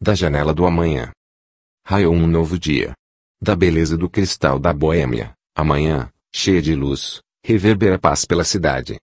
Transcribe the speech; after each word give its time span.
da 0.00 0.14
janela 0.14 0.54
do 0.54 0.64
amanhã. 0.64 1.12
Raiou 1.84 2.14
um 2.14 2.26
novo 2.26 2.58
dia. 2.58 2.94
Da 3.40 3.54
beleza 3.54 3.96
do 3.96 4.08
cristal 4.08 4.58
da 4.58 4.72
Boêmia, 4.72 5.34
amanhã, 5.54 6.10
cheia 6.32 6.62
de 6.62 6.74
luz, 6.74 7.20
reverbera 7.44 7.98
paz 7.98 8.24
pela 8.24 8.44
cidade. 8.44 8.98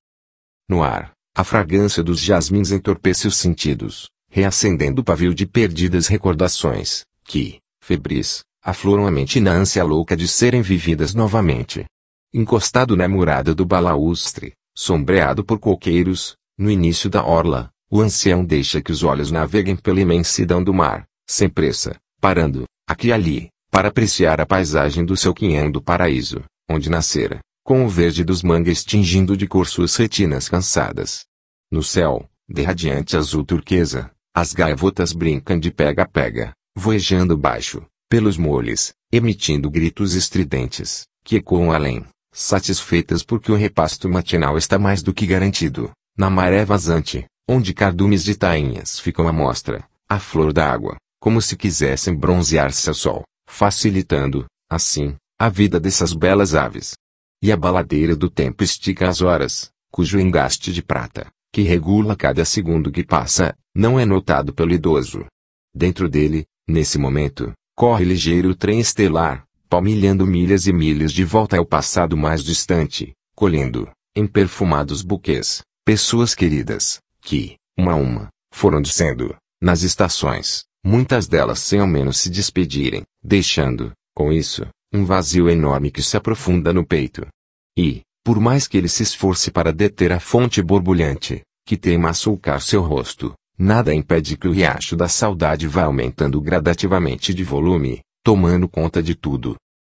No 0.68 0.82
ar, 0.84 1.12
a 1.36 1.44
fragrância 1.44 2.04
dos 2.04 2.20
jasmins 2.20 2.72
entorpece 2.72 3.28
os 3.28 3.38
sentidos, 3.38 4.10
reacendendo 4.30 5.02
o 5.02 5.04
pavio 5.04 5.34
de 5.34 5.46
perdidas 5.46 6.08
recordações, 6.08 7.06
que, 7.24 7.60
febris, 7.80 8.42
afloram 8.64 9.06
a 9.06 9.12
mente 9.12 9.40
na 9.40 9.52
ânsia 9.52 9.84
louca 9.84 10.16
de 10.18 10.28
serem 10.28 10.62
vividas 10.62 11.14
novamente. 11.14 11.86
Encostado 12.34 12.96
na 12.96 13.08
murada 13.08 13.54
do 13.56 13.66
balaustre, 13.66 14.54
sombreado 14.76 15.44
por 15.44 15.60
coqueiros, 15.60 16.36
no 16.58 16.70
início 16.70 17.10
da 17.10 17.24
orla, 17.24 17.70
o 17.90 18.02
ancião 18.02 18.44
deixa 18.44 18.82
que 18.82 18.92
os 18.92 19.04
olhos 19.04 19.32
naveguem 19.32 19.76
pela 19.76 20.02
imensidão 20.02 20.64
do 20.64 20.74
mar, 20.74 21.08
sem 21.26 21.50
pressa, 21.50 21.96
parando, 22.20 22.66
aqui 22.88 23.08
e 23.08 23.14
ali, 23.14 23.50
para 23.72 23.88
apreciar 23.88 24.42
a 24.42 24.46
paisagem 24.46 25.06
do 25.06 25.16
seu 25.16 25.34
quinhão 25.34 25.72
paraíso, 25.74 26.44
onde 26.70 26.90
nascera, 26.90 27.40
com 27.64 27.86
o 27.86 27.90
verde 27.90 28.24
dos 28.24 28.44
mangues 28.44 28.84
tingindo 28.84 29.38
de 29.38 29.48
cor 29.48 29.68
suas 29.68 29.96
retinas 29.96 30.50
cansadas. 30.50 31.26
No 31.72 31.84
céu, 31.84 32.30
de 32.50 32.62
radiante 32.62 33.16
azul 33.18 33.44
turquesa, 33.44 34.12
as 34.34 34.54
gaivotas 34.54 35.14
brincam 35.14 35.60
de 35.60 35.72
pega-pega, 35.72 36.54
voejando 36.76 37.38
baixo, 37.38 37.86
pelos 38.10 38.38
moles, 38.38 38.94
emitindo 39.12 39.70
gritos 39.70 40.14
estridentes, 40.14 41.06
que 41.24 41.38
ecoam 41.38 41.72
além, 41.72 42.06
satisfeitas 42.32 43.24
porque 43.24 43.52
o 43.52 43.56
repasto 43.56 44.08
matinal 44.08 44.58
está 44.58 44.78
mais 44.78 45.02
do 45.02 45.14
que 45.14 45.26
garantido, 45.26 45.92
na 46.18 46.30
maré 46.30 46.64
vazante, 46.64 47.26
onde 47.48 47.74
cardumes 47.74 48.24
de 48.24 48.36
tainhas 48.36 49.00
ficam 49.00 49.28
à 49.28 49.32
mostra, 49.32 49.88
à 50.10 50.20
flor 50.20 50.52
da 50.52 50.70
água, 50.70 50.98
como 51.20 51.42
se 51.42 51.56
quisessem 51.56 52.14
bronzear-se 52.14 52.90
ao 52.90 52.96
sol, 52.96 53.24
facilitando, 53.48 54.46
assim, 54.70 55.16
a 55.40 55.48
vida 55.48 55.80
dessas 55.80 56.14
belas 56.14 56.54
aves. 56.54 56.96
E 57.42 57.52
a 57.52 57.58
baladeira 57.58 58.16
do 58.16 58.30
tempo 58.30 58.64
estica 58.64 59.08
as 59.08 59.22
horas, 59.22 59.70
cujo 59.92 60.20
engaste 60.20 60.74
de 60.74 60.84
prata, 60.84 61.28
que 61.54 61.62
regula 61.62 62.16
cada 62.16 62.44
segundo 62.44 62.92
que 62.92 63.04
passa, 63.04 63.56
não 63.74 64.00
é 64.00 64.06
notado 64.06 64.54
pelo 64.54 64.74
idoso. 64.74 65.26
Dentro 65.74 66.10
dele, 66.10 66.46
nesse 66.68 66.98
momento, 66.98 67.54
corre 67.76 68.04
ligeiro 68.04 68.50
o 68.50 68.56
trem 68.56 68.80
estelar, 68.80 69.46
palmilhando 69.70 70.26
milhas 70.26 70.66
e 70.68 70.74
milhas 70.74 71.14
de 71.14 71.24
volta 71.24 71.58
ao 71.58 71.66
passado 71.66 72.18
mais 72.18 72.44
distante, 72.44 73.14
colhendo, 73.36 73.88
em 74.16 74.26
perfumados 74.26 75.02
buquês, 75.04 75.62
pessoas 75.86 76.34
queridas, 76.34 77.00
que, 77.28 77.58
uma 77.78 77.92
a 77.92 77.96
uma, 77.96 78.30
foram 78.54 78.82
descendo, 78.82 79.36
nas 79.62 79.82
estações, 79.82 80.64
muitas 80.82 81.28
delas 81.28 81.60
sem 81.60 81.82
ao 81.82 81.86
menos 81.86 82.16
se 82.20 82.30
despedirem, 82.30 83.04
deixando, 83.22 83.92
com 84.16 84.32
isso, 84.32 84.66
um 84.94 85.04
vazio 85.04 85.50
enorme 85.50 85.92
que 85.92 86.02
se 86.02 86.16
aprofunda 86.16 86.72
no 86.72 86.86
peito. 86.86 87.28
E, 87.78 88.02
por 88.24 88.40
mais 88.40 88.66
que 88.66 88.78
ele 88.78 88.88
se 88.88 89.04
esforce 89.04 89.52
para 89.52 89.74
deter 89.74 90.14
a 90.14 90.22
fonte 90.22 90.62
borbulhante, 90.62 91.42
que 91.66 91.76
teima 91.76 92.12
açulcar 92.12 92.62
seu 92.62 92.82
rosto, 92.82 93.34
nada 93.60 93.94
impede 93.94 94.38
que 94.38 94.48
o 94.48 94.54
riacho 94.54 94.96
da 94.96 95.10
saudade 95.10 95.68
vá 95.68 95.84
aumentando 95.84 96.40
gradativamente 96.40 97.34
de 97.34 97.44
volume, 97.44 98.00
tomando 98.24 98.70
conta 98.70 99.04
de 99.04 99.16
tudo. 99.16 99.58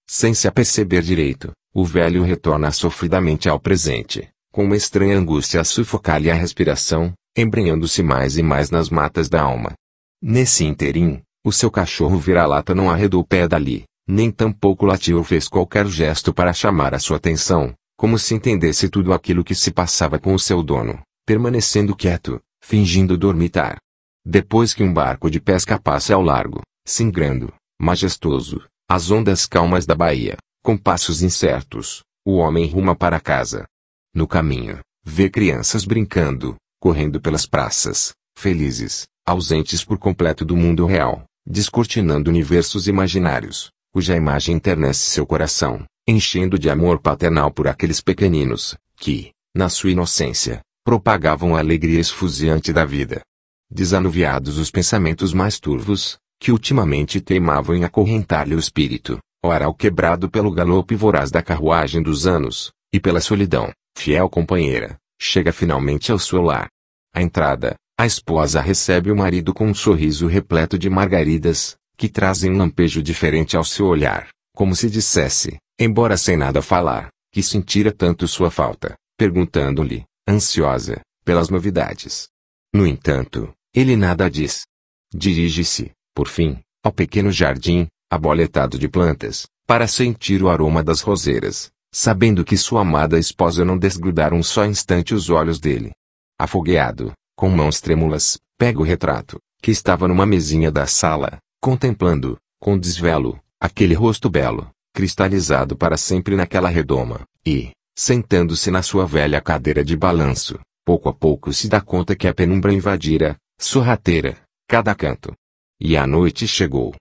Sem 0.10 0.34
se 0.34 0.48
aperceber 0.48 1.04
direito, 1.04 1.52
o 1.76 1.86
velho 1.86 2.24
retorna 2.24 2.72
sofridamente 2.72 3.48
ao 3.48 3.60
presente, 3.60 4.28
com 4.52 4.64
uma 4.64 4.76
estranha 4.76 5.16
angústia 5.16 5.62
a 5.62 5.64
sufocar-lhe 5.64 6.32
a 6.32 6.34
respiração, 6.34 7.14
embrenhando-se 7.40 8.04
mais 8.04 8.38
e 8.38 8.44
mais 8.44 8.70
nas 8.70 8.90
matas 8.90 9.30
da 9.30 9.42
alma. 9.42 9.73
Nesse 10.22 10.66
interim, 10.66 11.22
o 11.44 11.52
seu 11.52 11.72
cachorro 11.72 12.18
vira-lata 12.18 12.76
não 12.76 12.90
arredou 12.90 13.22
o 13.22 13.26
pé 13.26 13.48
dali, 13.48 13.86
nem 14.08 14.32
tampouco 14.32 14.86
latiu 14.86 15.18
ou 15.18 15.23
fez 15.23 15.48
qualquer 15.48 15.88
gesto 15.88 16.34
para 16.34 16.54
chamar 16.54 16.94
a 16.94 17.00
sua 17.00 17.17
atenção, 17.17 17.73
como 17.98 18.17
se 18.17 18.34
entendesse 18.34 18.89
tudo 18.89 19.14
aquilo 19.14 19.44
que 19.44 19.55
se 19.55 19.72
passava 19.72 20.17
com 20.17 20.33
o 20.33 20.39
seu 20.39 20.64
dono, 20.64 21.02
permanecendo 21.26 21.95
quieto, 21.95 22.39
fingindo 22.61 23.17
dormitar. 23.17 23.77
Depois 24.26 24.73
que 24.73 24.83
um 24.83 24.94
barco 24.94 25.30
de 25.30 25.39
pesca 25.39 25.80
passa 25.80 26.14
ao 26.14 26.21
largo, 26.21 26.61
singrando, 26.86 27.54
majestoso, 27.80 28.64
as 28.89 29.11
ondas 29.11 29.45
calmas 29.45 29.86
da 29.86 29.95
baía, 29.95 30.38
com 30.64 30.77
passos 30.77 31.21
incertos, 31.21 32.04
o 32.26 32.38
homem 32.38 32.67
ruma 32.67 32.95
para 32.95 33.20
casa. 33.20 33.66
No 34.14 34.27
caminho, 34.27 34.80
vê 35.04 35.30
crianças 35.30 35.86
brincando, 35.86 36.56
correndo 36.80 37.20
pelas 37.20 37.45
praças, 37.45 38.14
felizes, 38.38 39.08
ausentes 39.26 39.84
por 39.84 39.98
completo 39.98 40.45
do 40.45 40.56
mundo 40.56 40.86
real, 40.86 41.26
descortinando 41.45 42.30
universos 42.30 42.88
imaginários, 42.88 43.70
cuja 43.92 44.16
imagem 44.16 44.56
enternece 44.56 45.10
seu 45.10 45.26
coração, 45.26 45.84
enchendo 46.08 46.58
de 46.58 46.70
amor 46.70 47.00
paternal 47.00 47.52
por 47.52 47.68
aqueles 47.68 48.02
pequeninos, 48.02 48.78
que, 48.95 49.32
na 49.56 49.68
sua 49.68 49.92
inocência, 49.92 50.62
propagavam 50.84 51.56
a 51.56 51.60
alegria 51.60 52.00
esfuziante 52.00 52.72
da 52.72 52.86
vida. 52.86 53.22
Desanuviados 53.70 54.58
os 54.58 54.72
pensamentos 54.72 55.34
mais 55.34 55.60
turvos, 55.60 56.18
que 56.39 56.52
ultimamente 56.52 57.20
teimavam 57.20 57.76
em 57.76 57.84
acorrentar-lhe 57.84 58.56
o 58.56 58.60
espírito, 58.60 59.20
ora 59.44 59.66
ao 59.66 59.73
quebrado 59.73 60.30
pelo 60.30 60.52
galope 60.52 60.95
voraz 60.95 61.30
da 61.30 61.44
carruagem 61.44 62.02
dos 62.02 62.26
anos, 62.26 62.72
e 62.92 63.00
pela 63.00 63.22
solidão, 63.22 63.72
fiel 63.95 64.30
companheira, 64.30 64.98
chega 65.20 65.52
finalmente 65.52 66.12
ao 66.12 66.20
seu 66.20 66.42
lar. 66.42 66.70
À 67.14 67.22
entrada, 67.22 67.76
a 68.00 68.06
esposa 68.06 68.62
recebe 68.62 69.12
o 69.12 69.16
marido 69.16 69.54
com 69.54 69.68
um 69.68 69.74
sorriso 69.74 70.28
repleto 70.28 70.78
de 70.80 70.90
margaridas, 70.90 71.76
que 71.98 72.08
trazem 72.08 72.52
um 72.52 72.58
lampejo 72.58 73.04
diferente 73.04 73.58
ao 73.58 73.64
seu 73.64 73.88
olhar, 73.88 74.30
como 74.56 74.76
se 74.76 74.90
dissesse, 74.90 75.58
embora 75.78 76.16
sem 76.16 76.38
nada 76.38 76.62
falar, 76.62 77.10
que 77.32 77.44
sentira 77.44 77.92
tanto 77.92 78.28
sua 78.28 78.50
falta, 78.50 78.96
perguntando-lhe, 79.18 80.06
ansiosa, 80.28 81.02
pelas 81.26 81.50
novidades. 81.50 82.30
No 82.74 82.88
entanto, 82.88 83.54
ele 83.74 83.96
nada 83.96 84.30
diz. 84.30 84.66
Dirige-se, 85.14 85.92
por 86.16 86.28
fim, 86.28 86.60
ao 86.84 86.94
pequeno 86.94 87.32
jardim, 87.32 87.88
aboletado 88.10 88.80
de 88.80 88.88
plantas, 88.88 89.46
para 89.68 89.88
sentir 89.88 90.42
o 90.42 90.50
aroma 90.50 90.84
das 90.84 91.02
roseiras, 91.02 91.70
sabendo 91.92 92.45
que 92.45 92.58
sua 92.58 92.82
amada 92.82 93.17
esposa 93.17 93.66
não 93.66 93.77
desgrudara 93.77 94.36
um 94.36 94.44
só 94.44 94.66
instante 94.66 95.14
os 95.14 95.30
olhos 95.30 95.60
dele. 95.60 95.92
Afogueado, 96.39 97.11
com 97.36 97.50
mãos 97.50 97.82
trêmulas, 97.82 98.38
pega 98.58 98.80
o 98.80 98.83
retrato, 98.83 99.39
que 99.61 99.72
estava 99.72 100.08
numa 100.08 100.26
mesinha 100.26 100.72
da 100.72 100.86
sala, 100.86 101.38
contemplando, 101.61 102.38
com 102.60 102.77
desvelo, 102.77 103.39
aquele 103.60 103.94
rosto 103.94 104.30
belo, 104.30 104.70
cristalizado 104.94 105.76
para 105.76 105.98
sempre 105.98 106.36
naquela 106.36 106.70
redoma, 106.70 107.22
e, 107.45 107.72
sentando-se 107.98 108.71
na 108.71 108.82
sua 108.82 109.06
velha 109.06 109.42
cadeira 109.42 109.83
de 109.83 109.95
balanço, 109.95 110.60
pouco 110.86 111.10
a 111.10 111.14
pouco 111.14 111.52
se 111.52 111.67
dá 111.67 111.82
conta 111.82 112.16
que 112.16 112.27
a 112.27 112.33
penumbra 112.33 112.73
invadira, 112.73 113.36
sorrateira, 113.60 114.38
cada 114.67 114.94
canto. 114.95 115.33
E 115.82 115.95
a 115.95 116.06
noite 116.06 116.45
chegou. 116.48 116.94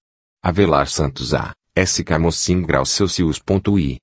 Avelar 0.43 0.87
Santos 0.87 1.34
A. 1.34 1.53
S. 1.75 2.05
Camocim 2.05 2.62
Grau 2.62 2.87
Celsius.i 2.87 3.97